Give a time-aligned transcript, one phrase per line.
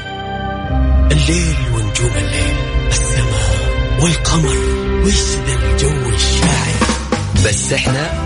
[1.12, 2.12] الليل ونجوم.
[2.16, 2.56] الليل.
[2.90, 3.60] السماء
[4.02, 4.58] والقمر.
[5.06, 5.14] وش
[5.48, 6.80] ذا الجو الشاعر؟
[7.46, 8.23] بس إحنا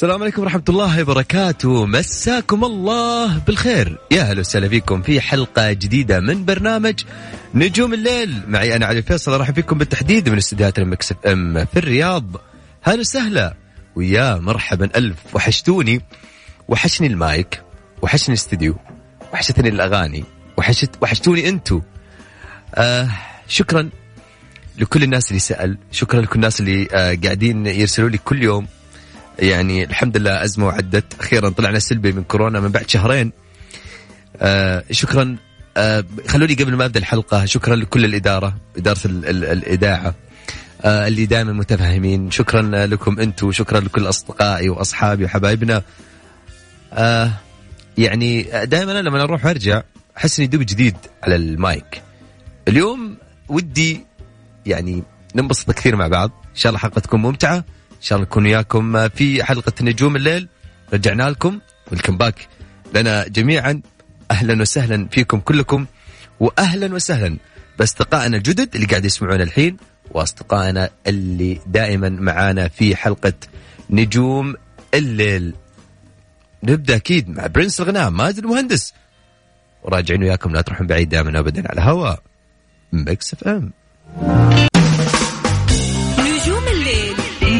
[0.00, 1.86] السلام عليكم ورحمة الله وبركاته.
[1.86, 3.98] مساكم الله بالخير.
[4.10, 7.04] يا هلا وسهلا فيكم في حلقة جديدة من برنامج
[7.54, 8.42] نجوم الليل.
[8.48, 12.24] معي أنا علي فيصل أرحب فيكم بالتحديد من استديوهات ال Mix FM في الرياض.
[12.82, 13.54] هلا وسهلا.
[13.96, 14.90] ويا مرحبا.
[14.96, 16.02] ألف وحشتوني.
[16.68, 17.62] وحشني المايك.
[18.02, 18.76] وحشني الاستديو.
[19.32, 20.24] وحشتني الأغاني.
[20.56, 21.80] وحشت وحشتوني أنتو.
[22.74, 23.08] آه
[23.48, 23.90] شكرا
[24.78, 25.78] لكل الناس اللي سأل.
[25.92, 28.66] شكرا لكل الناس اللي آه قاعدين يرسلوا لي كل يوم.
[29.40, 31.20] يعني الحمد لله أزمة وعدت.
[31.20, 33.32] أخيرا طلعنا سلبي من كورونا من بعد شهرين.
[34.36, 35.36] آه شكرا.
[35.76, 40.14] آه خلوني قبل ما أبدأ الحلقة شكرا لكل الإدارة إدارة ال ال الإذاعة
[40.82, 42.30] آه اللي دائما متفاهمين.
[42.30, 45.82] شكرا لكم أنتم شكرا لكل أصدقائي وأصحابي وحبايبنا.
[46.92, 47.32] آه
[47.98, 49.82] يعني دائما لما أروح وأرجع
[50.16, 52.02] أحس إني دوب جديد على المايك.
[52.68, 53.16] اليوم
[53.48, 54.06] ودي
[54.66, 55.02] يعني
[55.34, 56.30] ننبسط كثير مع بعض.
[56.30, 57.56] إن شاء الله حلقة تكون ممتعة.
[57.56, 57.64] ان
[58.00, 60.48] شاء الله نكون وياكم في حلقة نجوم الليل.
[60.92, 61.60] رجعنا لكم.
[61.92, 62.48] ويلكم باك
[62.94, 63.82] لنا جميعا.
[64.30, 65.86] أهلا وسهلا فيكم كلكم.
[66.40, 67.36] واهلا وسهلا.
[67.78, 69.76] بأصدقائنا الجدد اللي قاعد يسمعونا الحين.
[70.10, 73.32] وأصدقائنا اللي دائما معانا في حلقة
[73.90, 74.54] نجوم
[74.94, 75.54] الليل.
[76.62, 78.94] نبدأ أكيد مع برنس الغناء مازن المهندس.
[79.82, 80.52] وراجعين وياكم.
[80.52, 82.22] لا تروحون بعيد دائما ابدا على هواء
[82.92, 83.72] Mix FM.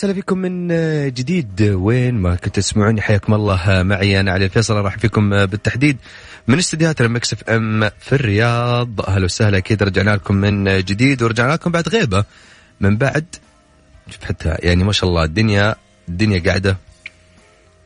[0.00, 0.68] وسهلا فيكم من
[1.14, 1.62] جديد.
[1.62, 4.74] وين ما كنت تسمعوني حياكم الله معي أنا علي الفيصل.
[4.74, 5.96] أرحب فيكم بالتحديد
[6.48, 9.00] من استديوهات ال Mix FM في الرياض.
[9.00, 12.24] أهلا وسهلا أكيد رجعنا لكم من جديد ورجعنا لكم بعد غيبة.
[12.80, 13.24] من بعد
[14.10, 15.74] شوف حتى يعني ما شاء الله الدنيا
[16.08, 16.76] الدنيا قاعدة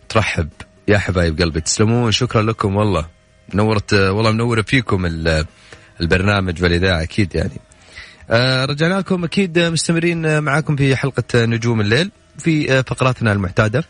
[0.09, 0.49] ترحب.
[0.89, 3.07] يا حبايب قلبي تسلمون شكرا لكم والله.
[3.55, 5.45] نورت والله منورة فيكم ال-
[6.01, 7.51] البرنامج والإذاعة أكيد يعني.
[7.51, 7.74] آه،
[8.65, 9.25] رجعنا لكم.
[9.25, 13.85] أكيد مستمرين معاكم في حلقة نجوم الليل في آه، فقراتنا المعتادة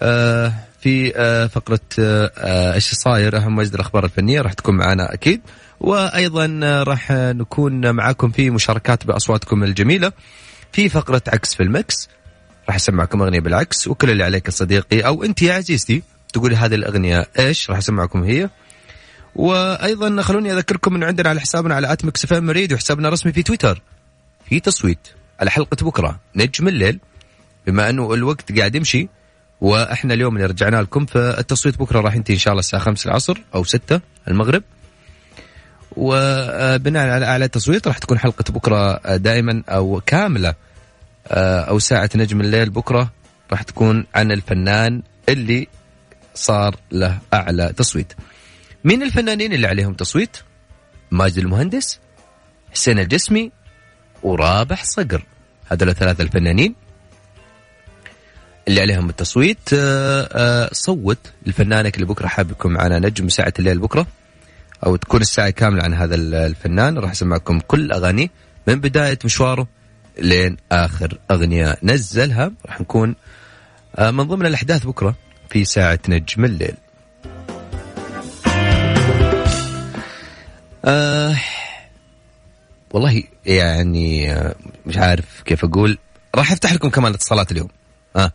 [0.00, 5.14] آه، في آه، فقرة آه، آه، إيش صاير أهم واجد الأخبار الفنية راح تكون معنا
[5.14, 5.40] أكيد.
[5.80, 10.12] وأيضا آه، راح نكون معاكم في مشاركات بأصواتكم الجميلة
[10.72, 12.08] في فقرة عكس في المكس.
[12.68, 16.02] راح أسمعكم أغنية بالعكس وكل اللي عليك صديقي أو أنت يا عزيزتي
[16.32, 18.48] تقولي هذه الأغنية إيش راح أسمعكم هي.
[19.36, 23.42] وأيضا خلوني أذكركم إنه عندنا على حسابنا على at Mix FM Riyadh وحسابنا الرسمي في
[23.42, 23.82] تويتر
[24.48, 25.08] في تصويت
[25.40, 26.98] على حلقة بكرة نجم الليل
[27.66, 29.08] بما إنه الوقت قاعد يمشي
[29.60, 33.42] وإحنا اليوم اللي رجعنا لكم فالتصويت بكرة راح ينتهي إن شاء الله الساعة 5 العصر
[33.54, 34.62] أو 6 المغرب
[35.96, 40.54] وبناء على اعلى تصويت راح تكون حلقة بكرة دائما أو كاملة
[41.68, 43.12] أو ساعة نجم الليل بكرة
[43.50, 45.68] راح تكون عن الفنان اللي
[46.34, 48.12] صار له أعلى تصويت.
[48.84, 50.36] مين الفنانين اللي عليهم تصويت؟
[51.10, 52.00] ماجد المهندس
[52.72, 53.52] حسين الجسمي
[54.22, 55.22] ورابح صقر.
[55.70, 56.74] هذول الثلاثة الفنانين
[58.68, 59.58] اللي عليهم التصويت.
[59.74, 64.06] آه، آه، صوت لفنانك اللي بكرة حاب يكون معنا نجم ساعة الليل بكرة
[64.86, 66.98] أو تكون الساعة كاملة عن هذا الفنان.
[66.98, 68.28] راح أسمعكم كل اغانيه
[68.66, 69.68] من بداية مشواره
[70.18, 72.52] لين آخر أغنية نزلها.
[72.66, 73.14] راح نكون
[73.96, 75.14] آه، من ضمن الأحداث بكرة
[75.50, 76.74] في ساعة نجم الليل.
[80.84, 81.36] آه
[82.90, 84.54] والله يعني آه،
[84.86, 85.98] مش عارف كيف أقول.
[86.34, 87.68] راح أفتح لكم كمان اتصالات اليوم.
[88.16, 88.32] آه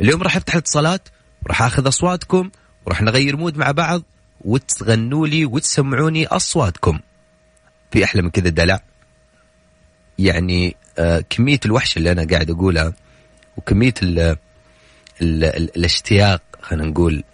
[0.00, 1.08] اليوم راح أفتح الاتصالات
[1.46, 2.50] وراح أخذ أصواتكم
[2.86, 4.02] وراح نغير مود مع بعض
[4.40, 6.98] وتغنوا لي وتسمعوني أصواتكم.
[7.90, 8.80] في أحلى من كذا دلع.
[10.18, 12.92] يعني آه كمية الوحشة اللي أنا قاعد أقولها
[13.56, 14.36] وكمية ال ال
[15.44, 17.24] ال الاشتياق خلينا نقول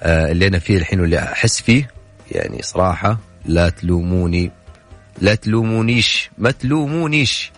[0.00, 1.90] آه اللي أنا فيه الحين واللي أحس فيه
[2.30, 4.50] يعني صراحة لا تلوموني.
[5.20, 6.30] لا تلومونيش.
[6.38, 7.52] ما تلومونيش.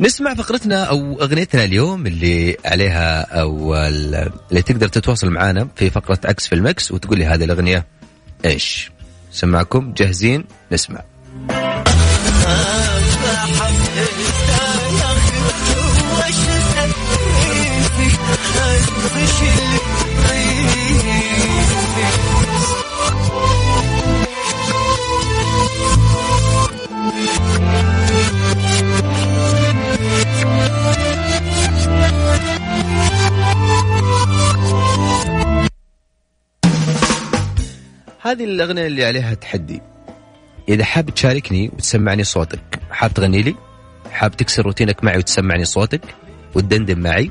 [0.00, 6.46] نسمع فقرتنا أو أغنيتنا اليوم اللي عليها أو اللي تقدر تتواصل معنا في فقرة عكس
[6.46, 7.86] في ال mix وتقول لي هذه الأغنية
[8.44, 8.90] إيش.
[9.32, 11.02] سمعكم جاهزين؟ نسمع.
[38.26, 39.80] هذه الأغنية اللي عليها تحدي.
[40.68, 43.54] إذا حاب تشاركني وتسمعني صوتك حاب تغني لي؟
[44.10, 46.00] حاب تكسر روتينك معي وتسمعني صوتك؟
[46.54, 47.30] وتدندن معي؟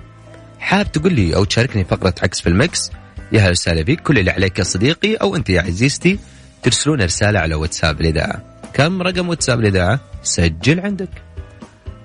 [0.60, 2.92] حاب تقول لي أو تشاركني فقرة عكس في ال mix؟
[3.32, 4.02] يا هلا وسهلا بك.
[4.02, 6.20] كل اللي عليك يا صديقي أو أنت يا عزيزتي
[6.64, 8.60] ترسلون رسالة على واتساب الإذاعة.
[8.74, 11.10] كم رقم واتساب الإذاعة؟ سجل عندك.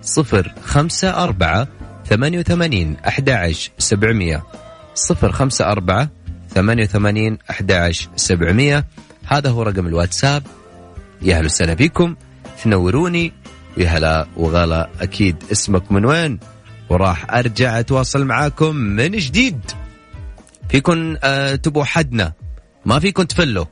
[0.03, 1.69] صفر خمسة أربعة
[2.07, 4.43] ثمانية وثمانين أحد عشر سبعمية.
[4.95, 6.11] صفر خمسة أربعة
[6.55, 8.87] ثمانية وثمانين أحد عشر سبعمية.
[9.27, 10.43] هذا هو رقم الواتساب.
[11.23, 12.17] يا هلا وسهلا فيكم.
[12.65, 13.33] تنوروني.
[13.77, 14.91] يا هلا وغلا.
[15.01, 16.39] أكيد اسمك من وين؟
[16.89, 19.61] وراح أرجع أتواصل معاكم من جديد.
[20.69, 22.33] فيكن آه تبوا حدنا.
[22.87, 23.65] ما فيكن تفلوا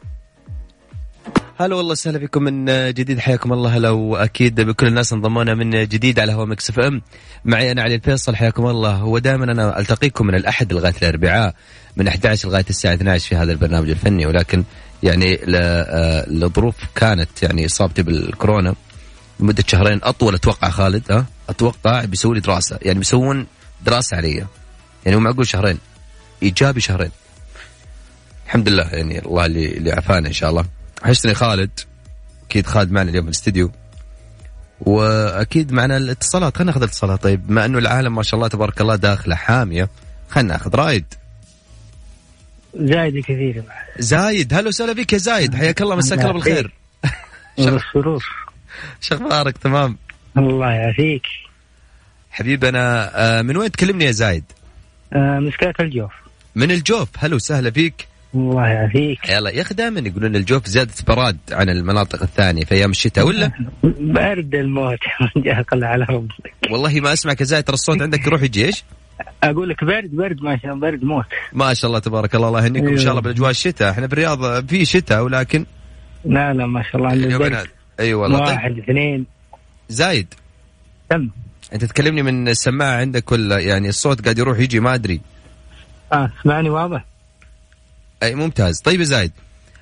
[1.60, 3.18] هلا والله وسهلا بكم من جديد.
[3.18, 3.76] حياكم الله.
[3.76, 7.02] هلا واكيد بكل الناس انضمونا من جديد على هوا Mix FM.
[7.44, 8.36] معي أنا علي الفيصل.
[8.36, 9.04] حياكم الله.
[9.04, 11.54] ودائما أنا ألتقيكم من الأحد لغاية الأربعاء
[11.96, 14.26] من 11 لغاية الساعة 12 في هذا البرنامج الفني.
[14.26, 14.64] ولكن
[15.02, 15.38] يعني
[16.26, 18.74] لظروف كانت يعني إصابتي بالكورونا
[19.40, 22.78] لمدة شهرين أطول أتوقع خالد ها؟ أتوقع بيسوي لي دراسة.
[22.82, 23.46] يعني بيسوون
[23.84, 24.46] دراسة علي.
[25.04, 25.78] يعني هو معقول شهرين
[26.42, 27.10] إيجابي شهرين.
[28.46, 28.84] الحمد لله.
[28.84, 30.77] يعني الله اللي اللي عافانا إن شاء الله.
[31.02, 31.70] وحشتني خالد
[32.46, 33.72] أكيد خالد معنا اليوم في الاستديو.
[34.80, 37.22] وأكيد معنا الاتصالات خلينا ناخذ الاتصالات.
[37.22, 39.88] طيب بما أنه العالم ما شاء الله تبارك الله داخله حامية
[40.28, 41.04] خلينا ناخذ رايد.
[42.74, 43.62] زايد كثير.
[43.98, 46.72] زايد هلا وسهلا فيك يا زايد حياك الله مساك الله بالخير.
[49.00, 49.96] شو أخبارك؟ تمام.
[50.36, 51.26] الله يعافيك.
[52.30, 54.44] حبيبي أنا آه، من وين تكلمني يا زايد؟
[55.12, 56.12] آه، مسكاك الجوف.
[56.54, 59.28] من الجوف هلا وسهلا فيك الله يعافيك.
[59.28, 63.50] يلا يا أخي دائما يقولون الجوف زياده براد عن المناطق الثانية في أيام الشتاء ولا؟
[64.00, 64.98] بارد الموت.
[65.70, 66.52] قل على ربك.
[66.70, 68.84] والله ما اسمعك يا زايد ترى الصوت عندك يروح يجي إيش؟
[69.42, 71.24] أقول لك بارد بارد ما شاء الله بارد موت.
[71.52, 73.90] ما شاء الله تبارك الله الله يهنيكم إن شاء الله بالاجواء الشتاء.
[73.90, 75.66] إحنا بالرياض في شتاء ولكن
[76.24, 77.66] لا لا ما شاء الله عندنا برد
[78.00, 78.48] أي والله طيب.
[78.48, 79.26] واحد اثنين.
[79.88, 80.34] زايد.
[81.10, 81.30] تم.
[81.72, 85.20] أنت تكلمني من السماعة عندك ولا يعني الصوت قاعد يروح يجي ما أدري.
[86.12, 87.04] آه اسمعني واضح؟
[88.22, 88.80] أي ممتاز.
[88.80, 89.32] طيب يا زايد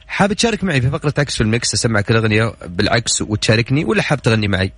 [0.09, 4.49] حاب تشارك معي في فقرة عكس في المكس أسمعك الاغنيه بالعكس وتشاركني ولا حاب تغني
[4.49, 4.73] معي؟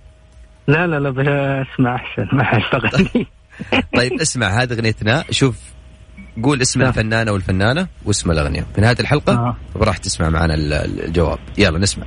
[0.67, 3.09] لا لا لا أسمع أحسن ما حاشتغل
[3.95, 4.21] طيب.
[4.21, 5.23] اسمع هذه أغنيتنا.
[5.31, 5.55] شوف
[6.43, 6.89] قول اسم نعم.
[6.89, 8.65] الفنانة والفنانة واسم الأغنية.
[8.75, 9.57] في نهاية الحلقة آه.
[9.75, 11.39] راح تسمع معنا ال- ال- الجواب.
[11.57, 12.05] يلا نسمع.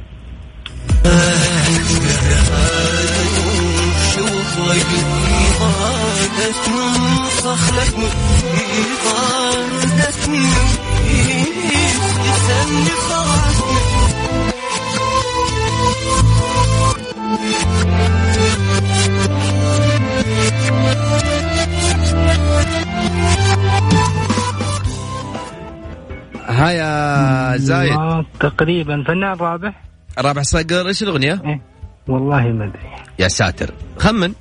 [26.63, 28.25] ها يا زايد.
[28.41, 29.83] تقريبا فنان رابح.
[30.19, 31.61] رابع صقر إيش الأغنية؟ إيه.
[32.09, 32.91] والله ما أدري.
[33.19, 33.71] يا ساتر.
[33.99, 34.33] خمن.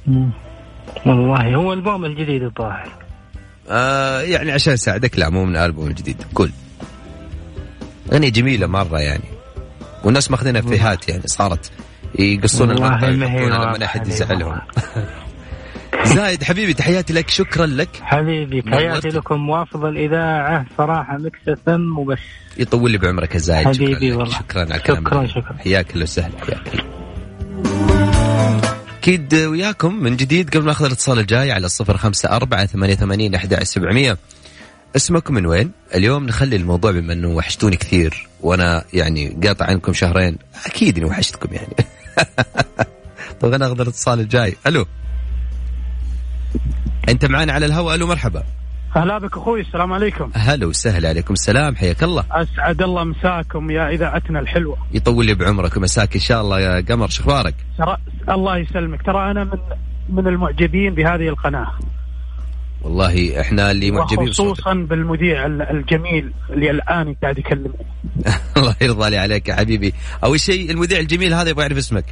[1.05, 2.89] والله هو البوم الجديد الظاهر.
[3.69, 6.23] آه يعني عشان أساعدك لا مو من الألبوم الجديد.
[6.35, 6.51] قول.
[8.11, 9.23] أغنية جميلة مرة يعني.
[10.03, 11.71] والناس ماخذينها فيهات يعني صارت
[12.19, 14.61] يقصون المقطع لما أحد يزعلهم.
[16.15, 17.89] زايد حبيبي تحياتي لك شكرا لك.
[18.01, 19.07] حبيبي تحياتي.
[19.07, 19.49] لكم.
[19.49, 22.19] وافض الإذاعة صراحة مكس ثم وبس
[22.57, 23.67] يطول لي بعمرك يا زايد.
[23.67, 24.17] حبيبي شكرا لك.
[24.17, 24.39] والله.
[24.39, 25.27] شكرا على الكلام شكراً،.
[25.27, 25.57] شكراً.
[25.57, 26.85] حياك الله وسهلا حياك
[29.01, 33.35] أكيد وياكم من جديد قبل ما ناخذ الاتصال الجاي على الصفر خمسة أربعة ثمانية ثمانين
[33.35, 34.17] أحد سبعمية.
[34.95, 40.37] اسمكم من وين؟ اليوم نخلي الموضوع بما إنه وحشتوني كثير وأنا يعني قاطع عنكم شهرين.
[40.65, 41.75] أكيد إني وحشتكم يعني.
[43.41, 44.55] طيب أنا أخذ الاتصال الجاي.
[44.67, 44.85] ألو.
[47.09, 47.95] أنت معنا على الهواء.
[47.95, 48.43] ألو مرحبا.
[48.95, 50.31] أهلا بك أخوي السلام عليكم.
[50.33, 51.75] هلا وسهلا عليكم السلام.
[51.75, 52.25] حياك الله.
[52.31, 54.77] أسعد الله مساكم يا اذاعتنا الحلوة.
[54.93, 57.09] يطول لي بعمرك ومساك إن شاء الله يا قمر.
[57.09, 57.97] شو أخبارك؟ ترى
[58.29, 59.01] الله يسلمك.
[59.01, 59.59] ترى أنا من
[60.09, 61.71] من المعجبين بهذه القناة.
[62.81, 67.85] والله إحنا اللي معجبين خصوصا بالمذيع الجميل اللي الآن قاعد يكلمني.
[68.57, 69.93] الله يرضى لي عليك يا حبيبي.
[70.23, 72.05] أول شيء المذيع الجميل هذا يبغى يعرف اسمك.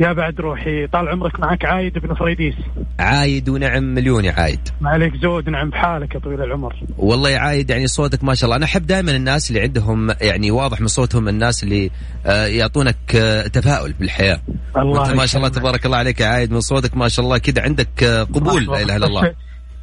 [0.00, 2.54] يا بعد روحي طال عمرك معك عايد بن فريديس.
[2.98, 4.60] عايد ونعم مليون يا عايد.
[4.80, 6.74] ما عليك زود نعم بحالك يا طويل العمر.
[6.98, 8.56] والله يا عايد يعني صوتك ما شاء الله.
[8.56, 11.90] أنا أحب دائما الناس اللي عندهم يعني واضح من صوتهم الناس اللي
[12.26, 14.40] آه، يعطونك آه، تفاؤل بالحياة.
[14.76, 17.62] الله ما شاء الله تبارك الله عليك يا عايد من صوتك ما شاء الله كذا
[17.62, 19.34] عندك آه، قبول لا إله إلا الله.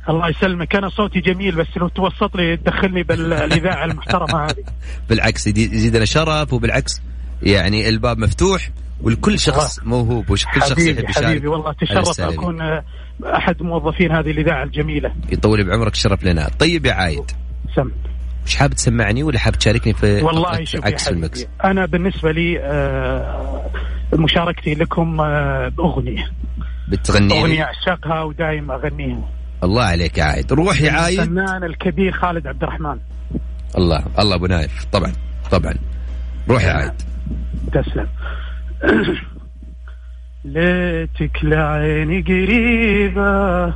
[0.10, 0.76] الله يسلمك.
[0.76, 4.64] أنا صوتي جميل بس لو توسط لي تدخلني بالإذاعة المحترمة هذه.
[5.10, 7.02] بالعكس يزيدنا شرف وبالعكس
[7.44, 8.70] يعني الباب مفتوح.
[9.02, 11.25] ولكل شخص موهوب وكل شخص يحب يشارك.
[11.25, 12.62] حبيبي والله تشرف أكون
[13.25, 15.12] أحد موظفين هذه الإذاعة الجميلة.
[15.30, 16.50] يطول بعمرك شرف لنا.
[16.60, 17.32] طيب يا عايد.
[17.75, 17.92] سم.
[18.46, 23.70] مش حابب تسمعني ولا حابب تشاركني في والله شوف عكس المكس؟ أنا بالنسبة لي آه
[24.14, 26.32] مشاركتي لكم آه بأغنية.
[26.90, 29.30] بتغني أغنية اعشقها ودايم أغنيها.
[29.64, 30.54] الله عليك يا عايد.
[30.54, 31.20] روح يا عايد.
[31.20, 32.98] الفنان الكبير خالد عبد الرحمن.
[33.78, 34.86] الله الله أبو نايف.
[34.92, 35.14] طبعا
[35.52, 35.74] طبعا.
[36.50, 36.94] روح يا عايد.
[37.68, 38.08] تسلم.
[40.46, 43.74] ليتك لعيني قريبة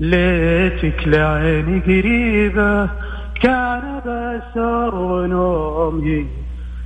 [0.00, 2.88] ليتك لعيني قريبة.
[3.42, 6.26] كان بسر ونومي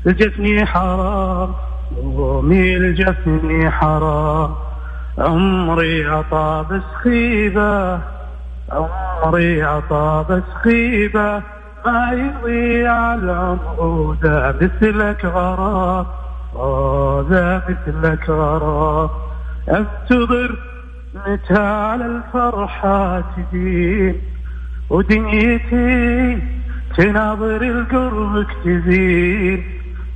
[0.07, 1.55] الجفني حرام.
[2.03, 4.55] نومي الجفني حرام.
[5.19, 8.01] عمري عطى بس خيبة
[8.73, 11.43] عمري عطى بس خيبة.
[11.87, 14.17] ما يضيع العمر
[14.61, 16.07] مثلك غرام.
[16.55, 19.11] هذا مثلك غرام
[19.69, 20.59] انتظر
[21.15, 24.21] متى على الفرحة تدين
[24.91, 26.39] ودنيتي
[26.97, 29.65] تناظر القربك تزين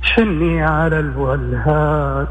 [0.01, 2.27] حني على الولهات.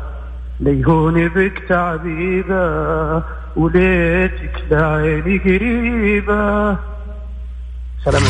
[0.61, 3.23] ليهون بك تعذيبه
[3.56, 6.76] وليتك لعيني قريبه
[8.04, 8.23] سلام.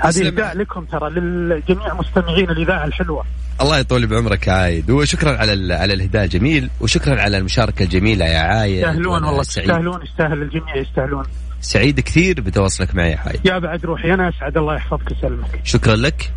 [0.00, 3.24] هذه اهداء لكم ترى للجميع مستمعين الإذاعة الحلوة.
[3.60, 4.90] الله يطول بعمرك يا عايد.
[4.90, 8.78] وشكرا على على الهداء الجميل وشكرا على المشاركة الجميلة يا عايد.
[8.78, 11.24] يستاهلون والله يستاهلون يستاهل الجميع يستاهلون.
[11.60, 13.40] سعيد كثير بتواصلك معي يا عايد.
[13.46, 15.60] يا بعد روحي أنا أسعد الله يحفظك ويسلمك.
[15.64, 16.32] شكرا لك.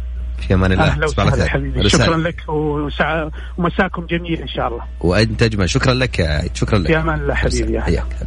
[0.48, 0.84] في أمان الله.
[0.84, 1.90] أهلا وسهلا حبيبي.
[1.90, 3.30] شكرا لك وسع...
[3.58, 4.84] ومساكم جميل إن شاء الله.
[5.00, 5.70] وأنت أجمل.
[5.70, 6.56] شكرا لك يا عايد.
[6.56, 6.88] شكرا لك.
[6.88, 8.18] في أمان الله حبيبي حياك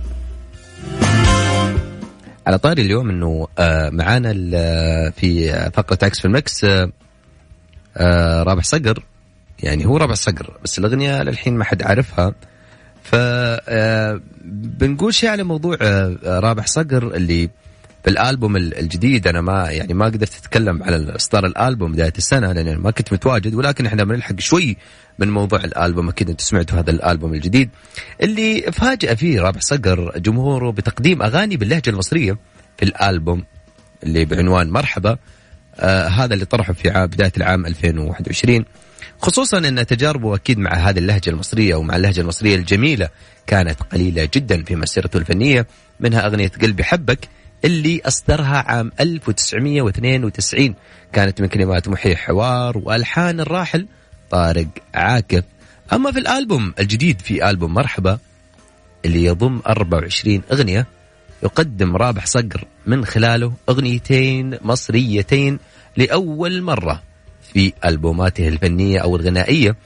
[2.47, 4.33] على طاري اليوم إنه آه، معانا
[5.11, 6.93] في فقرة عكس في المكس آه،
[7.97, 9.05] آه، رابح صقر.
[9.63, 12.35] يعني هو رابح صقر بس الأغنية للحين ما حد عارفها.
[13.03, 13.17] ف
[14.45, 15.77] بنقول شيء على موضوع
[16.25, 17.51] رابح صقر اللي
[18.09, 19.27] الألبوم الجديد.
[19.27, 22.53] أنا ما يعني ما قدرت أتكلم على إصدار الألبوم بدايه السنة.
[22.53, 24.77] لأن ما كنت متواجد ولكن إحنا بنلحق شوي
[25.19, 26.09] من موضوع الألبوم.
[26.09, 27.71] أكيد أنتم سمعتوا هذا الألبوم الجديد.
[28.23, 32.39] اللي فاجأ فيه رابح صقر جمهوره بتقديم أغاني باللهجة المصرية
[32.77, 33.45] في الألبوم
[34.03, 35.17] اللي بعنوان مرحبا.
[35.79, 38.65] آه هذا اللي طرحه في بداية العام 2021
[39.19, 43.09] خصوصا أن تجاربه أكيد مع هذه اللهجة المصرية ومع اللهجة المصرية الجميلة
[43.47, 45.67] كانت قليلة جدا في مسيرته الفنية.
[46.01, 47.29] منها أغنية قلبي حبك
[47.65, 50.75] اللي أصدرها عام 1992
[51.13, 53.87] كانت من كلمات محيي حوار وألحان الراحل
[54.31, 55.45] طارق عاكف
[55.93, 58.19] أما في الألبوم الجديد في ألبوم مرحبا
[59.05, 60.87] اللي يضم 24 أغنية
[61.43, 65.59] يقدم رابح صقر من خلاله أغنيتين مصريتين
[65.97, 67.03] لأول مرة
[67.53, 69.77] في ألبوماته الفنية أو الغنائية.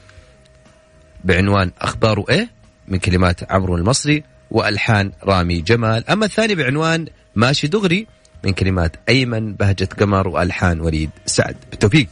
[1.23, 2.49] بعنوان أخبار إيه؟
[2.87, 4.23] من كلمات عمرو المصري.
[4.51, 6.09] وألحان رامي جمال.
[6.09, 8.07] أما الثاني بعنوان ماشي دغري
[8.43, 11.55] من كلمات أيمن بهجة قمر وألحان وليد سعد.
[11.69, 12.07] بالتوفيق.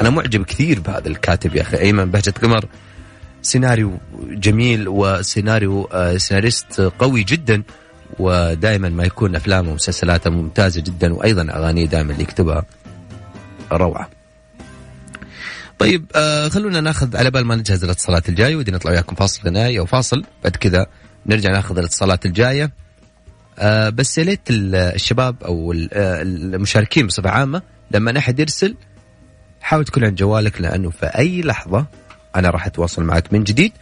[0.00, 1.78] أنا معجب كثير بهذا الكاتب يا أخي.
[1.78, 2.68] أيمن بهجة قمر.
[3.42, 7.62] سيناريو جميل وسيناريو آه، سيناريست قوي جدا.
[8.18, 11.14] ودائما ما يكون أفلامه ومسلسلاته ممتازة جدا.
[11.14, 12.64] وأيضا أغانيه دائما اللي يكتبها
[13.72, 14.10] روعة.
[15.78, 18.56] طيب آه خلونا ناخذ على بال ما نجهز الاتصالات الجاية.
[18.56, 20.24] ودي نطلع وياكم فاصل غنائي أو فاصل.
[20.44, 20.86] بعد كذا
[21.26, 22.72] نرجع ناخذ الاتصالات الجاية.
[23.58, 28.76] آه بس يا ليت الشباب أو آه، المشاركين بصفة عامة لما أحد يرسل
[29.60, 31.86] حاول تكون عند جوالك لأنه في أي لحظة
[32.36, 33.72] أنا راح أتواصل معك من جديد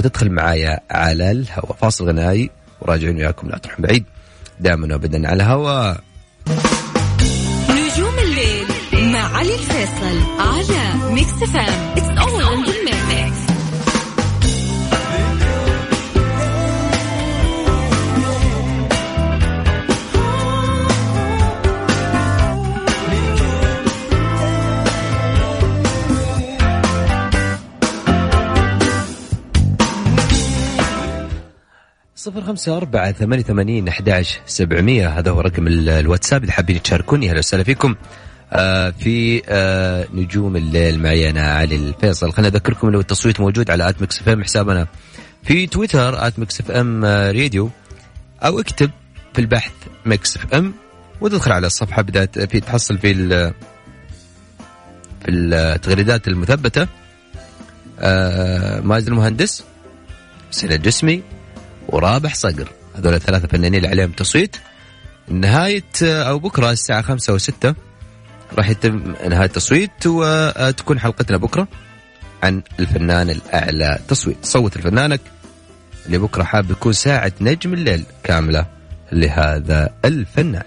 [0.00, 1.76] وتدخل معايا على الهواء.
[1.80, 2.50] فاصل غنائي
[2.80, 4.04] وراجعين وياكم لا تروحون بعيد.
[4.60, 6.00] دائما وابدا على الهواء.
[7.70, 8.66] نجوم الليل
[9.12, 12.42] مع علي الفيصل على Mix FM it's all
[32.28, 35.08] صفر خمسة أربعة ثمانية ثمانين أحداش سبعمية.
[35.08, 37.30] هذا هو رقم الواتساب اللي حابين تشاركوني.
[37.30, 37.94] أهلا وسهلا فيكم.
[38.52, 42.32] آه في آه نجوم الليل معي أنا علي الفيصل.
[42.32, 44.86] خليني أذكركم لو التصويت موجود على at Mix FM حسابنا.
[45.42, 47.70] في تويتر at Mix FM Radio.
[48.42, 48.90] أو اكتب
[49.32, 49.72] في البحث
[50.06, 50.74] Mix FM
[51.20, 53.14] وتدخل على الصفحة بدأت في تحصل في
[55.24, 56.86] في التغريدات المثبتة.
[58.00, 59.64] آه مازن المهندس
[60.50, 61.22] سيد الجسمي
[61.88, 62.68] ورابح صقر.
[62.96, 64.56] هذول الثلاثة فنانين اللي عليهم تصويت.
[65.28, 67.74] نهاية أو بكرة الساعة خمسة أو ستة
[68.58, 71.68] راح يتم نهاية التصويت وتكون حلقتنا بكرة
[72.42, 73.98] عن الفنان الأعلى.
[74.08, 75.20] تصويت صوت لفنانك
[76.06, 78.66] اللي بكرة حاب يكون ساعة نجم الليل كاملة
[79.12, 80.62] لهذا الفنان.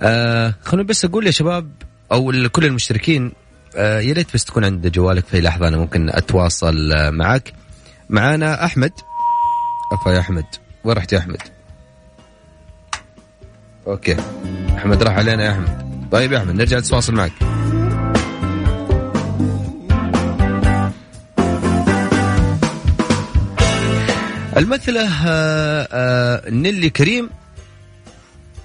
[0.00, 1.70] آه خلوني بس أقول يا شباب
[2.12, 3.39] أو لكل المشتركين آه
[3.76, 7.52] يا ريت بس تكون عند جوالك في لحظة أنا ممكن أتواصل آه معك
[8.08, 8.92] معانا أحمد.
[9.92, 10.44] أفا يا أحمد.
[10.84, 11.42] وين رحت يا أحمد؟
[13.86, 14.16] okay.
[14.76, 16.08] أحمد راح علينا يا أحمد.
[16.12, 17.32] طيب يا أحمد نرجع نتواصل معك.
[24.56, 27.30] الممثلة آه آه نيلي كريم.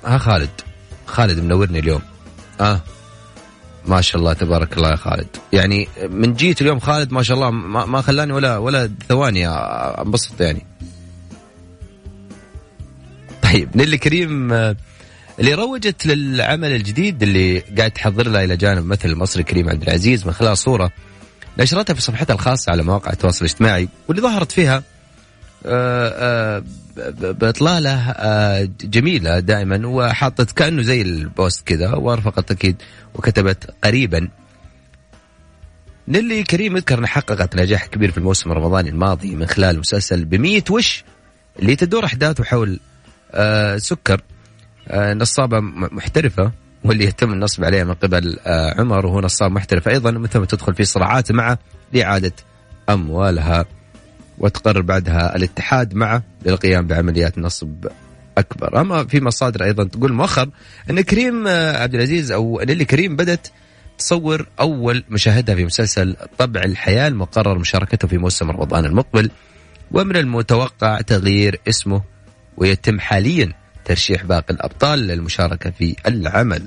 [0.05, 0.49] ها خالد.
[1.05, 2.01] خالد منورني اليوم.
[2.61, 2.81] آه.
[3.87, 5.27] ما شاء الله تبارك الله يا خالد.
[5.53, 10.41] يعني من جيت اليوم خالد ما شاء الله ما, ما خلاني ولا ولا ثواني أنبسط
[10.41, 10.65] يعني.
[13.41, 14.53] طيب نيلي كريم
[15.39, 20.25] اللي روجت للعمل الجديد اللي قاعد تحضر له إلى جانب مثل المصري كريم عبد العزيز
[20.25, 20.91] من خلال صورة
[21.59, 24.83] نشرتها في صفحتها الخاصة على مواقع التواصل الاجتماعي واللي ظهرت فيها
[25.65, 26.09] آه،
[26.57, 26.63] آه،
[26.97, 32.81] بأطلاله آه، جميلة دائما وحاطت كأنه زي البوست كذا وأرفقت أكيد
[33.15, 34.27] وكتبت قريبا.
[36.07, 40.63] نيلي كريم يذكر أنها حققت نجاح كبير في الموسم الرمضاني الماضي من خلال مسلسل بمية
[40.69, 41.03] وش
[41.59, 42.79] اللي تدور أحداثه حول
[43.77, 44.21] سكر
[44.93, 45.59] نصابة
[45.91, 46.51] محترفة
[46.83, 50.85] واللي يتم النصب عليها من قبل عمر وهو نصاب محترف أيضا من ثم تدخل في
[50.85, 51.59] صراعات معه
[51.93, 52.33] لاعاده
[52.89, 53.65] أموالها.
[54.37, 57.87] وتقرر بعدها الاتحاد معه للقيام بعمليات نصب
[58.37, 60.49] أكبر، أما في مصادر أيضا تقول مؤخر
[60.89, 63.47] أن كريم آه، عبد العزيز أو نيلي كريم بدأت
[63.97, 69.31] تصور أول مشاهدها في مسلسل طبع الحياة المقرر مشاركته في موسم رمضان المقبل
[69.91, 72.01] ومن المتوقع تغيير اسمه
[72.57, 73.53] ويتم حاليا
[73.85, 76.63] ترشيح باقي الأبطال للمشاركة في العمل.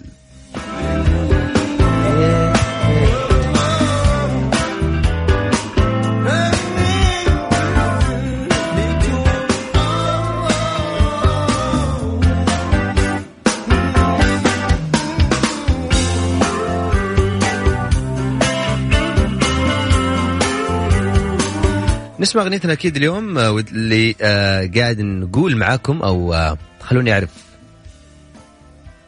[22.20, 27.30] نسمع أغنيتنا أكيد اليوم آه، اللي آه قاعد نقول معاكم أو آه خلوني أعرف.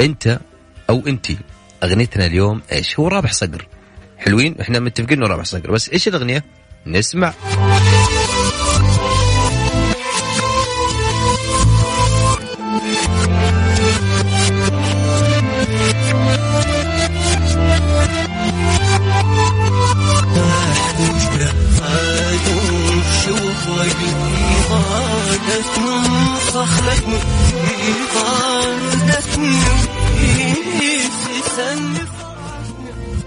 [0.00, 0.40] أنت
[0.90, 1.26] أو انت
[1.84, 3.66] أغنيتنا اليوم إيش؟ هو رابح صقر.
[4.18, 5.70] حلوين؟ إحنا متفقين إنه رابح صقر.
[5.70, 6.44] بس إيش الأغنية؟
[6.86, 7.32] نسمع.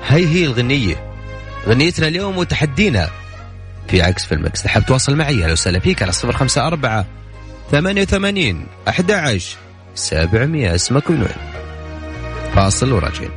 [0.03, 1.13] هي هي الغنية.
[1.67, 3.09] غنيتنا اليوم وتحدينا
[3.87, 7.05] في عكس في ال Mix تحب تواصل معي لو وسهلا فيك على صفر خمسة أربعة
[7.71, 9.57] ثمانية وثمانين أحد عشر
[9.95, 10.75] سبعمية.
[10.75, 11.63] اسمك من وين؟
[12.55, 13.31] فاصل وراجعين.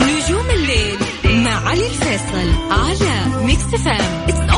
[0.00, 4.52] نجوم الليل مع علي الفيصل على Mix FM It's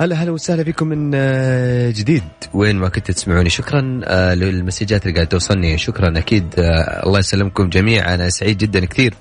[0.00, 2.22] هلا هلا وسهلا فيكم من آه، جديد.
[2.54, 5.78] وين ما كنتوا تسمعوني شكرا آه، للمسجات اللي قاعدة توصلني.
[5.78, 8.14] شكرا أكيد آه، الله يسلمكم جميعا.
[8.14, 9.14] أنا سعيد جدا كثير.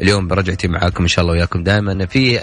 [0.00, 2.40] اليوم برجعتي معاكم إن شاء الله وياكم دائما في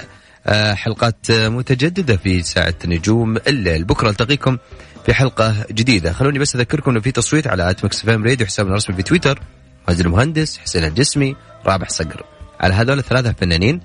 [0.73, 3.83] حلقات متجددة في ساعة نجوم الليل.
[3.83, 4.57] بكرة ألتقيكم
[5.05, 6.13] في حلقة جديدة.
[6.13, 9.39] خلوني بس أذكركم أنه في تصويت على at Mix FM Radio حسابنا الرسمي في تويتر.
[9.87, 12.23] مازن المهندس حسين الجسمي رابح صقر.
[12.59, 13.81] على هذول الثلاثة فنانين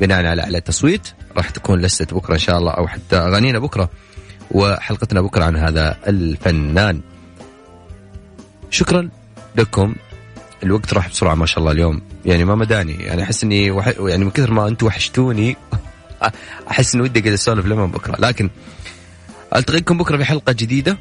[0.00, 3.90] بناء على على التصويت راح تكون لستة بكرة إن شاء الله أو حتى أغانينا بكرة
[4.50, 7.00] وحلقتنا بكرة عن هذا الفنان.
[8.70, 9.08] شكرا
[9.56, 9.94] لكم.
[10.62, 12.02] الوقت راح بسرعة ما شاء الله اليوم.
[12.24, 12.92] يعني ما مداني.
[12.92, 13.88] يعني أحس إني وح...
[13.88, 15.56] يعني من كثر ما أنتم وحشتوني
[16.70, 18.16] أحس إني ودي قاعد أسولف لما بكرة.
[18.18, 18.50] لكن
[19.56, 20.98] ألتقيكم بكرة في حلقة جديدة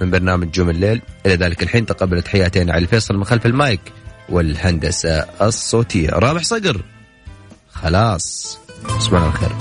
[0.00, 1.02] من برنامج جوم الليل.
[1.26, 3.80] إلى ذلك الحين تقبل تحياتي علي فيصل من خلف المايك
[4.28, 6.10] والهندسة الصوتية.
[6.10, 6.82] رابح صقر.
[7.82, 8.58] خلاص
[8.98, 9.52] تصبحون على خير